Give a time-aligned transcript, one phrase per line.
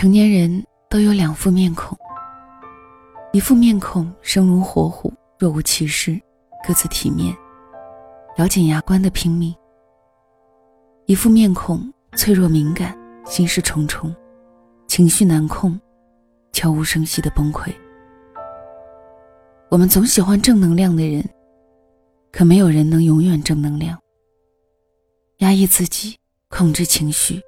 [0.00, 1.94] 成年人都有两副面孔，
[3.34, 6.18] 一副面孔生龙活虎、若无其事，
[6.66, 7.36] 各自体面，
[8.38, 9.52] 咬紧牙关的拼命；
[11.04, 14.16] 一副面孔脆弱敏感、心事重重，
[14.86, 15.78] 情绪难控，
[16.50, 17.70] 悄无声息的崩溃。
[19.68, 21.22] 我们总喜欢正能量的人，
[22.32, 23.98] 可没有人能永远正能量。
[25.40, 26.16] 压抑自己，
[26.48, 27.38] 控制情绪，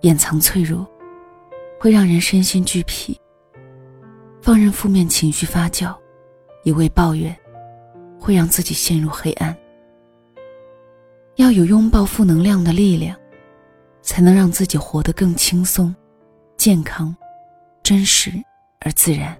[0.00, 0.90] 掩藏脆弱。
[1.82, 3.20] 会让人身心俱疲。
[4.40, 5.92] 放任负面情绪发酵，
[6.62, 7.36] 一味抱怨，
[8.20, 9.52] 会让自己陷入黑暗。
[11.34, 13.18] 要有拥抱负能量的力量，
[14.00, 15.92] 才能让自己活得更轻松、
[16.56, 17.12] 健康、
[17.82, 18.30] 真实
[18.78, 19.36] 而自然。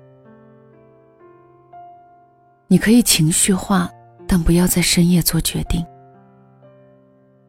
[2.66, 3.88] 你可以情绪化，
[4.26, 5.86] 但不要在深夜做决定。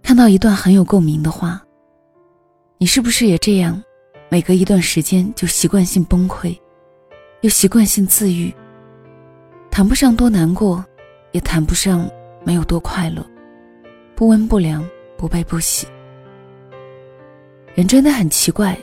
[0.03, 1.63] 看到一段很有共鸣的话，
[2.77, 3.83] 你是不是也这样？
[4.33, 6.57] 每隔一段时间就习惯性崩溃，
[7.41, 8.51] 又习惯性自愈。
[9.69, 10.83] 谈不上多难过，
[11.33, 12.09] 也谈不上
[12.43, 13.23] 没有多快乐，
[14.15, 14.83] 不温不凉，
[15.19, 15.85] 不悲不喜。
[17.75, 18.75] 人真的很奇怪，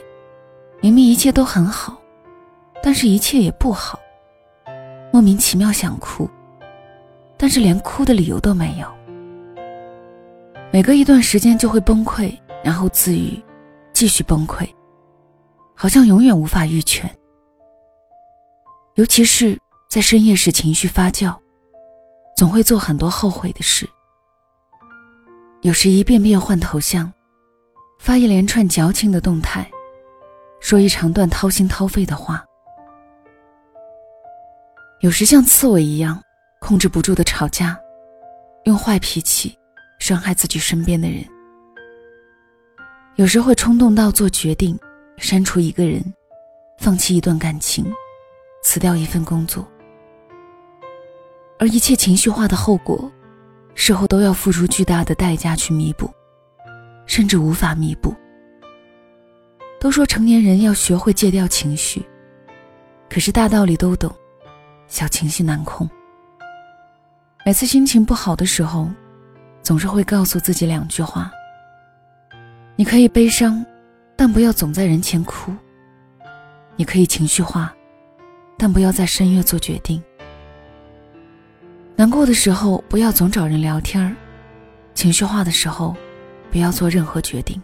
[0.79, 2.01] 明明一切都很好，
[2.81, 3.99] 但是一切也不好。
[5.11, 6.29] 莫名其妙想哭，
[7.35, 8.87] 但是连哭的理由都没有。
[10.71, 13.37] 每隔一段时间就会崩溃，然后自愈，
[13.91, 14.65] 继续崩溃。
[15.81, 17.09] 好像永远无法愈全，
[18.93, 19.57] 尤其是
[19.89, 21.35] 在深夜时情绪发酵，
[22.37, 23.89] 总会做很多后悔的事。
[25.61, 27.11] 有时一遍遍换头像，
[27.97, 29.67] 发一连串矫情的动态，
[30.59, 32.45] 说一长段掏心掏肺的话。
[34.99, 36.21] 有时像刺猬一样
[36.59, 37.75] 控制不住的吵架，
[38.65, 39.57] 用坏脾气
[39.97, 41.25] 伤害自己身边的人。
[43.15, 44.79] 有时会冲动到做决定。
[45.21, 46.03] 删除一个人，
[46.79, 47.85] 放弃一段感情，
[48.63, 49.65] 辞掉一份工作，
[51.59, 53.09] 而一切情绪化的后果，
[53.75, 56.09] 事后都要付出巨大的代价去弥补，
[57.05, 58.15] 甚至无法弥补。
[59.79, 62.03] 都说成年人要学会戒掉情绪，
[63.07, 64.11] 可是大道理都懂，
[64.87, 65.87] 小情绪难控。
[67.45, 68.89] 每次心情不好的时候，
[69.61, 71.31] 总是会告诉自己两句话：
[72.75, 73.63] 你可以悲伤。
[74.23, 75.51] 但不要总在人前哭。
[76.75, 77.73] 你可以情绪化，
[78.55, 79.99] 但不要在深夜做决定。
[81.95, 84.15] 难过的时候不要总找人聊天儿，
[84.93, 85.95] 情绪化的时候
[86.51, 87.59] 不要做任何决定。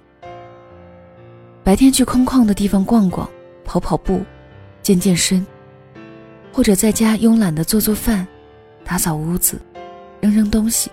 [1.64, 3.30] 白天去空旷的地方逛逛，
[3.64, 4.24] 跑跑步，
[4.82, 5.46] 健健身，
[6.52, 8.28] 或者在家慵懒的做做饭，
[8.84, 9.62] 打扫屋子，
[10.20, 10.90] 扔扔东西。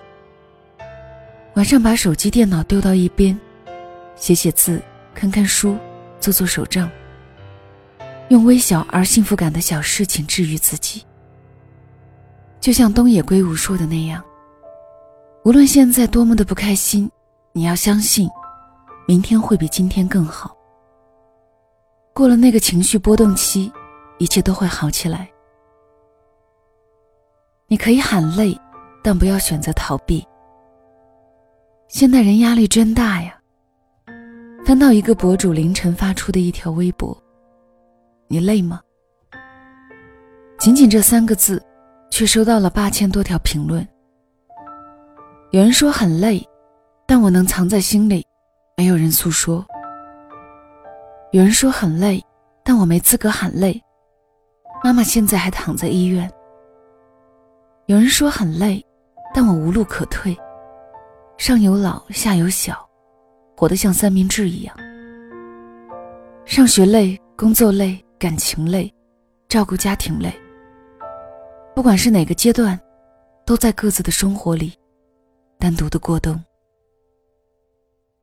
[1.55, 3.35] 晚上把手机、电脑丢到一边，
[4.15, 4.79] 写写字。
[5.15, 5.77] 看看书，
[6.19, 6.91] 做做手账，
[8.29, 11.03] 用微小而幸福感的小事情治愈自己。
[12.59, 14.23] 就像东野圭吾说的那样，
[15.45, 17.09] 无论现在多么的不开心，
[17.53, 18.29] 你要相信，
[19.07, 20.55] 明天会比今天更好。
[22.13, 23.71] 过了那个情绪波动期，
[24.17, 25.29] 一切都会好起来。
[27.67, 28.59] 你可以喊累，
[29.01, 30.25] 但不要选择逃避。
[31.87, 33.39] 现代人压力真大呀。
[34.65, 37.15] 翻到一个博主凌晨发出的一条微博
[38.27, 38.81] ：“你累吗？”
[40.57, 41.63] 仅仅这三个字，
[42.09, 43.87] 却收到了八千多条评论。
[45.51, 46.43] 有人说很累，
[47.05, 48.25] 但我能藏在心里，
[48.75, 49.63] 没有人诉说。
[51.31, 52.19] 有人说很累，
[52.63, 53.79] 但我没资格喊累，
[54.83, 56.27] 妈妈现在还躺在医院。
[57.85, 58.83] 有人说很累，
[59.31, 60.35] 但我无路可退，
[61.37, 62.84] 上有老，下有小。
[63.57, 64.75] 活得像三明治一样，
[66.45, 68.93] 上学累，工作累，感情累，
[69.47, 70.29] 照顾家庭累。
[71.73, 72.77] 不管是哪个阶段，
[73.45, 74.73] 都在各自的生活里，
[75.57, 76.37] 单独的过冬。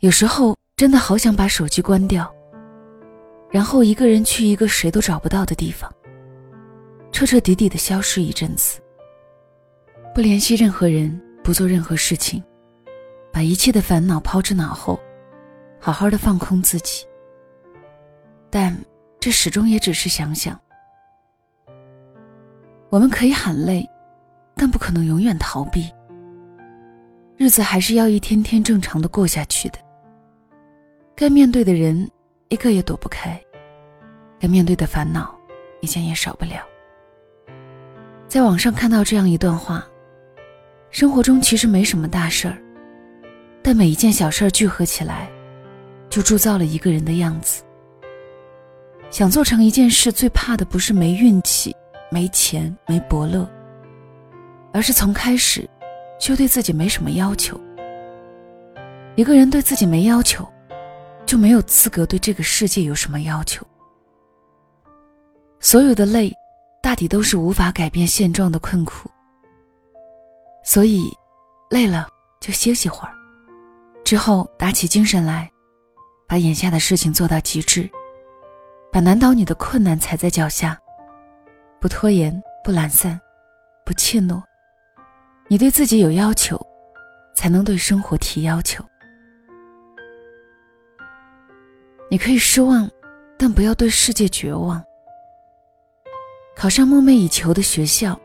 [0.01, 2.31] 有时候真的好想把手机关掉，
[3.51, 5.91] 然后一个人去一个谁都找不到的地方，
[7.11, 8.81] 彻彻底底的消失一阵子，
[10.15, 12.43] 不联系任何人，不做任何事情，
[13.33, 15.01] 把一切的烦恼抛之脑后。
[15.85, 17.05] 好好的放空自己，
[18.49, 18.73] 但
[19.19, 20.57] 这始终也只是想想。
[22.89, 23.85] 我们可以喊累，
[24.55, 25.93] 但不可能永远逃避。
[27.37, 29.79] 日子还是要一天天正常的过下去的。
[31.17, 32.09] 该面对的人，
[32.49, 33.37] 一个也躲不开；
[34.39, 35.37] 该面对的烦恼，
[35.81, 36.65] 一件也少不了。
[38.29, 39.85] 在网上看到这样一段话：
[40.91, 42.57] 生活中其实没什么大事儿，
[43.65, 45.29] 但每一件小事儿聚合起来。
[46.13, 47.63] 就铸造了一个人的样子。
[49.11, 51.75] 想做成一件事，最怕的不是没运气、
[52.11, 53.51] 没钱、没伯乐，
[54.75, 55.67] 而是从开始
[56.21, 57.59] 就对自己没什么要求。
[59.17, 60.47] 一个人对自己没要求，
[61.25, 63.67] 就没有资格对这个世界有什么要求。
[65.61, 66.31] 所有的累，
[66.83, 69.11] 大抵都是无法改变现状的困苦。
[70.63, 71.11] 所以，
[71.71, 72.07] 累了
[72.39, 73.15] 就歇息会儿，
[74.05, 75.51] 之后打起精神来，
[76.33, 77.87] 把眼下的事情做到极致。
[78.91, 80.81] 把难倒你的困难踩在脚下，
[81.79, 83.21] 不拖延，不懒散，
[83.85, 84.43] 不怯懦。
[85.49, 86.59] 你对自己有要求，
[87.35, 88.83] 才能对生活提要求。
[92.11, 92.91] 你可以失望，
[93.37, 94.83] 但不要对世界绝望。
[96.57, 98.19] 考上梦寐以求的学校，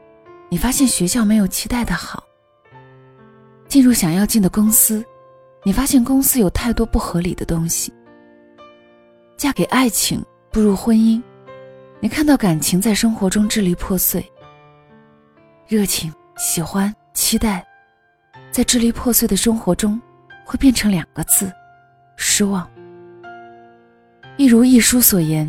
[0.48, 2.24] 你发现学校没有期待的好；
[3.68, 5.04] 进入想要进的公司，
[5.64, 7.94] 你发现公司有太多不合理的东西。
[9.38, 10.22] 嫁给爱情。
[10.50, 11.22] 步入婚姻，
[12.00, 14.26] 你看到感情在生活中支离破碎。
[15.68, 17.64] 热情、喜欢、期待，
[18.50, 20.02] 在支离破碎的生活中，
[20.44, 21.52] 会变成两个字：
[22.16, 22.68] 失望。
[24.36, 25.48] 一如一书所言，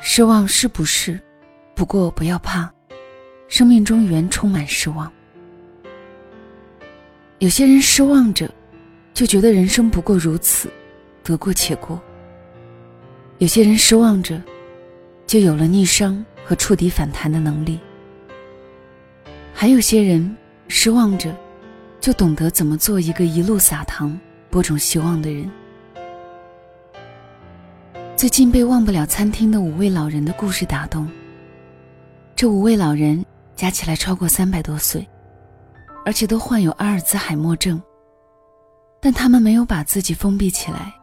[0.00, 1.20] 失望是不是？
[1.76, 2.68] 不过不要怕，
[3.46, 5.12] 生命中原充满失望。
[7.38, 8.50] 有些人失望着，
[9.12, 10.68] 就觉得人生不过如此，
[11.22, 12.02] 得过且过。
[13.44, 14.40] 有些人失望着，
[15.26, 17.78] 就有了逆商和触底反弹的能力；
[19.52, 20.34] 还有些人
[20.66, 21.30] 失望着，
[22.00, 24.18] 就懂得怎么做一个一路撒糖、
[24.48, 25.50] 播种希望的人。
[28.16, 31.06] 最近被忘不了餐厅的五位老人的故事打动。
[32.34, 33.22] 这五位老人
[33.54, 35.06] 加起来超过三百多岁，
[36.06, 37.78] 而且都患有阿尔兹海默症，
[39.02, 40.94] 但他们没有把自己封闭起来。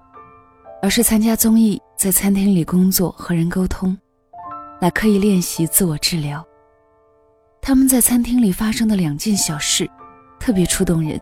[0.82, 3.96] 而是参加综艺，在餐厅里工作和人沟通，
[4.80, 6.44] 来刻意练习自我治疗。
[7.62, 9.88] 他们在餐厅里发生的两件小事，
[10.40, 11.22] 特别触动人。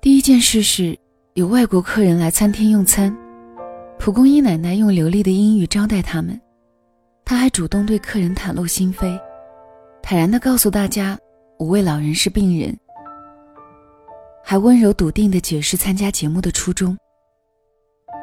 [0.00, 0.98] 第一件事是，
[1.34, 3.16] 有外国客人来餐厅用餐，
[3.96, 6.38] 蒲公英奶奶用流利的英语招待他们，
[7.24, 9.16] 她还主动对客人袒露心扉，
[10.02, 11.16] 坦然地告诉大家
[11.60, 12.76] 五位老人是病人，
[14.42, 16.98] 还温柔笃定地解释参加节目的初衷。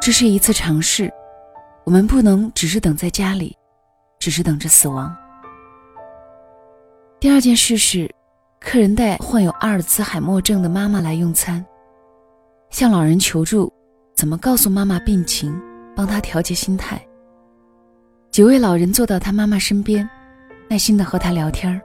[0.01, 1.13] 这是一次尝试，
[1.86, 3.56] 我们不能只是等在家里，
[4.18, 5.15] 只是等着死亡。
[7.19, 8.09] 第二件事是，
[8.59, 11.63] 客人带患有阿尔茨海默症的妈妈来用餐，
[12.71, 13.71] 向老人求助，
[14.15, 15.56] 怎么告诉妈妈病情，
[15.95, 17.00] 帮她调节心态。
[18.31, 20.09] 几位老人坐到他妈妈身边，
[20.68, 21.80] 耐心的和他聊天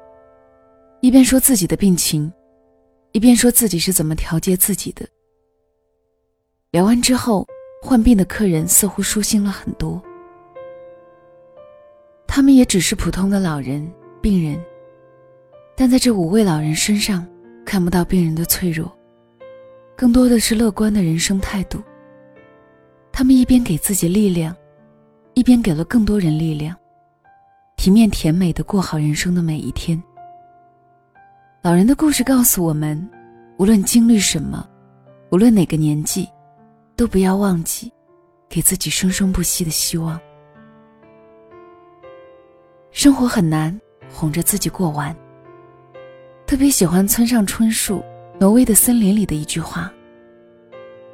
[1.02, 2.32] 一边说自己的病情，
[3.12, 5.06] 一边说自己是怎么调节自己的。
[6.70, 7.46] 聊完之后。
[7.80, 10.02] 患病的客人似乎舒心了很多。
[12.26, 13.90] 他们也只是普通的老人、
[14.20, 14.62] 病人，
[15.76, 17.26] 但在这五位老人身上
[17.64, 18.92] 看不到病人的脆弱，
[19.96, 21.82] 更多的是乐观的人生态度。
[23.12, 24.54] 他们一边给自己力量，
[25.34, 26.76] 一边给了更多人力量，
[27.76, 30.02] 体面甜美的过好人生的每一天。
[31.62, 33.08] 老人的故事告诉我们，
[33.56, 34.68] 无论经历什么，
[35.30, 36.28] 无论哪个年纪。
[36.96, 37.92] 都不要忘记，
[38.48, 40.18] 给自己生生不息的希望。
[42.90, 43.78] 生活很难，
[44.10, 45.14] 哄着自己过完。
[46.46, 47.98] 特别喜欢村上春树
[48.40, 49.92] 《挪威的森林》里的一句话：“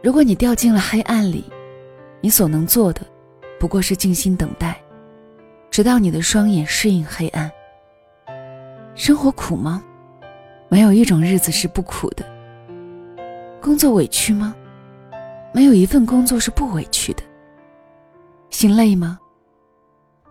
[0.04, 1.44] 如果你掉进了黑暗里，
[2.20, 3.00] 你所能做的，
[3.58, 4.80] 不过是静心等待，
[5.68, 7.50] 直到你的双眼适应黑暗。”
[8.94, 9.82] 生活苦吗？
[10.68, 12.24] 没有一种日子是不苦的。
[13.60, 14.54] 工作委屈吗？
[15.52, 17.22] 没有一份工作是不委屈的。
[18.50, 19.18] 心累吗？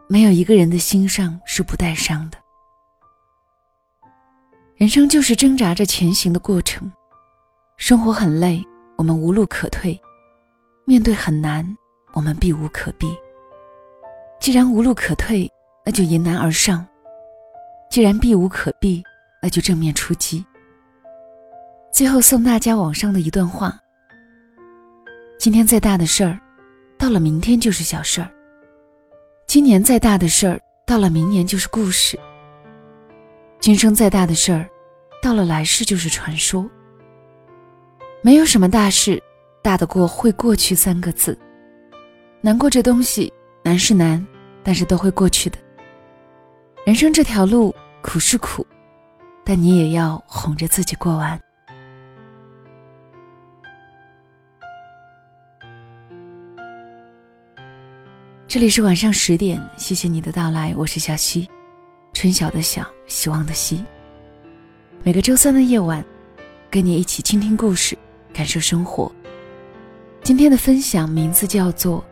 [0.07, 2.37] 没有一个人的心上是不带伤的。
[4.75, 6.91] 人生就是挣扎着前行的过程，
[7.77, 8.63] 生活很累，
[8.97, 9.95] 我们无路可退；
[10.85, 11.65] 面对很难，
[12.13, 13.07] 我们避无可避。
[14.39, 15.49] 既然无路可退，
[15.85, 16.83] 那就迎难而上；
[17.89, 19.03] 既然避无可避，
[19.41, 20.43] 那就正面出击。
[21.93, 23.79] 最后送大家网上的一段话。
[25.41, 26.39] 今天再大的事儿，
[26.99, 28.27] 到了明天就是小事儿；
[29.47, 32.15] 今年再大的事儿，到了明年就是故事；
[33.59, 34.69] 今生再大的事儿，
[35.19, 36.69] 到了来世就是传说。
[38.21, 39.19] 没有什么大事
[39.63, 41.35] 大得过“会过去”三个字。
[42.39, 43.33] 难过这东西，
[43.63, 44.23] 难是难，
[44.61, 45.57] 但是都会过去的。
[46.85, 48.63] 人生这条路苦是苦，
[49.43, 51.41] 但你也要哄着自己过完。
[58.53, 61.47] 这里是晚上十点，谢谢你的到来，我是小溪，
[62.11, 63.81] 春晓的晓，希望的希。
[65.03, 66.03] 每个周三的夜晚，
[66.69, 67.97] 跟你一起倾听故事，
[68.33, 69.09] 感受生活。
[70.21, 71.99] 今天的分享名字叫做《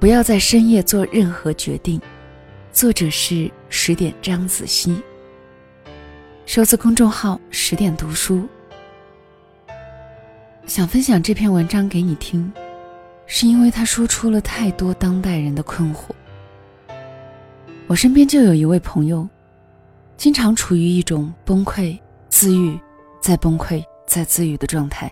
[0.00, 2.00] 不要在深夜做任何决定》，
[2.72, 5.00] 作者是十点张子熙，
[6.46, 8.44] 收字公众号十点读书。
[10.66, 12.52] 想分享这篇文章给你听。
[13.26, 16.10] 是因为他说出了太多当代人的困惑。
[17.86, 19.28] 我身边就有一位朋友，
[20.16, 22.78] 经常处于一种崩溃、自愈、
[23.20, 25.10] 再崩溃、再自愈的状态。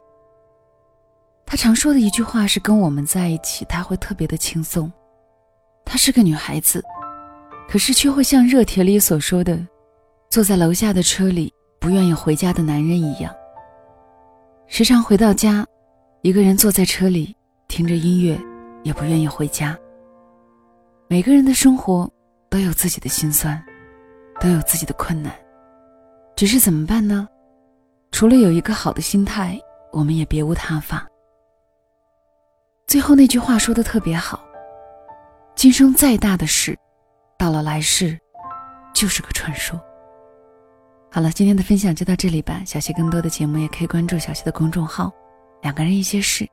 [1.44, 4.90] 他常说的一句话是：“跟我们在一起，他会特别的轻松。”
[5.84, 6.82] 她是个女孩子，
[7.68, 9.58] 可是却会像热帖里所说的，
[10.30, 13.34] 坐在楼下的车里不愿意回家的男人一样。
[14.66, 15.66] 时常回到家，
[16.22, 17.36] 一个人坐在车里。
[17.72, 18.38] 听着音乐，
[18.82, 19.74] 也不愿意回家。
[21.08, 22.06] 每个人的生活
[22.50, 23.64] 都有自己的心酸，
[24.38, 25.32] 都有自己的困难，
[26.36, 27.26] 只是怎么办呢？
[28.10, 29.58] 除了有一个好的心态，
[29.90, 31.08] 我们也别无他法。
[32.86, 34.44] 最后那句话说的特别好：
[35.54, 36.78] 今生再大的事，
[37.38, 38.18] 到了来世，
[38.92, 39.80] 就是个传说。
[41.10, 42.60] 好了，今天的分享就到这里吧。
[42.66, 45.10] 小溪更多的节目也可以关注小溪的公众号
[45.64, 46.46] “两个人一些事”。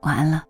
[0.00, 0.42] 晚安了。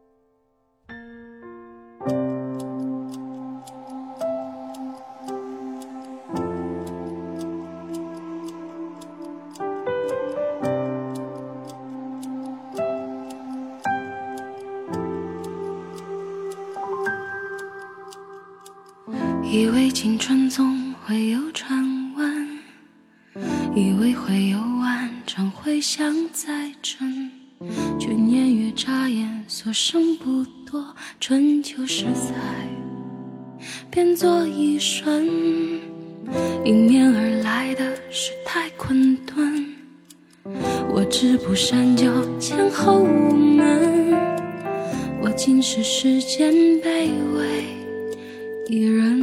[19.55, 21.79] 以为青春总会有转
[22.17, 22.59] 弯，
[23.73, 27.31] 以为会有万丈回响在震，
[28.01, 30.85] 却年月眨眼，所剩不多，
[31.21, 32.35] 春秋十载，
[33.93, 35.25] 变作一瞬。
[36.65, 39.73] 迎面而来的是太困顿，
[40.93, 44.13] 我止步山脚，前后无门，
[45.23, 47.63] 我竟是世间卑微。
[48.67, 49.14] 一人，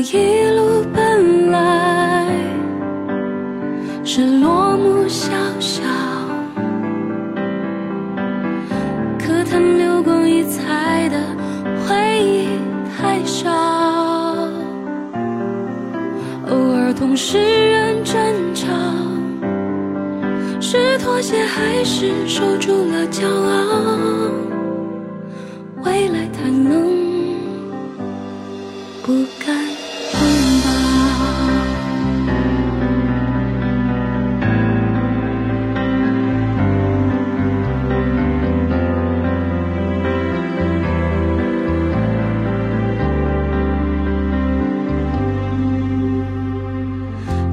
[0.00, 2.26] 一路奔来，
[4.04, 5.82] 是落木萧萧，
[9.18, 11.18] 可叹流光溢彩的
[11.84, 12.48] 回忆
[12.96, 13.50] 太少。
[16.48, 18.14] 偶尔同世人争
[18.54, 18.68] 吵，
[20.60, 24.30] 是妥协还是守住了骄傲？
[25.84, 26.97] 未来太能，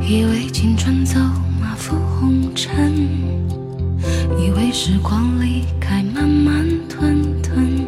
[0.07, 1.19] 以为青春走
[1.59, 2.93] 马赴红尘，
[4.37, 7.83] 以为时光离开慢慢吞吞。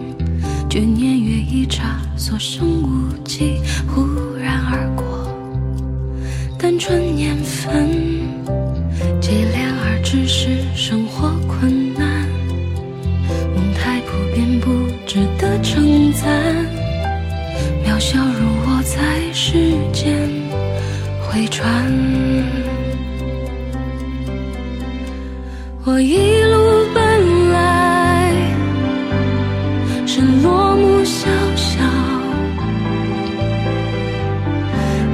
[0.67, 4.03] 却年月一眨，所剩无几，忽
[4.35, 5.05] 然而过。
[6.57, 7.87] 单纯年份，
[9.21, 12.27] 接连而只是生活困难。
[13.55, 14.71] 梦太普遍，不
[15.05, 16.27] 值得称赞。
[17.85, 19.53] 渺小如我在世
[19.93, 20.29] 间
[21.37, 21.69] 飞船
[25.85, 28.33] 我一路奔来，
[30.07, 31.79] 是落木萧萧。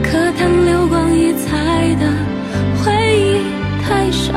[0.01, 2.07] 可叹流光溢彩的
[2.77, 3.43] 回忆
[3.83, 4.31] 太少，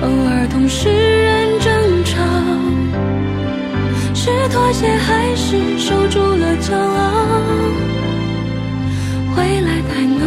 [0.00, 2.22] 偶尔同世人争吵。
[4.14, 7.25] 是妥协，还是守住了骄傲？
[9.36, 10.24] 未来太冷，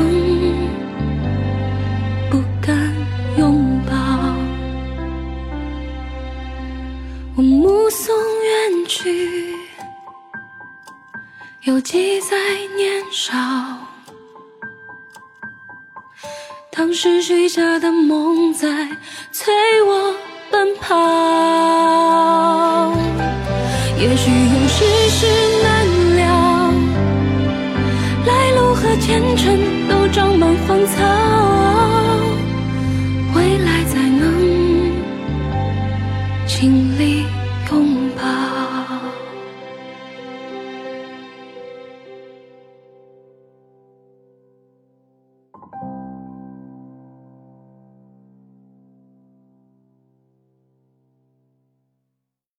[2.29, 2.95] 不敢
[3.37, 3.91] 拥抱。
[7.35, 9.55] 我目送远去，
[11.63, 12.37] 犹记在
[12.75, 13.33] 年少。
[16.71, 18.67] 当时许下的梦在
[19.31, 20.15] 催我。
[20.51, 20.95] 奔跑，
[23.99, 25.27] 也许有世事
[25.61, 25.85] 难
[28.99, 31.98] 前尘都长满荒草。